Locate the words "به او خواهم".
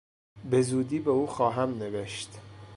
0.99-1.77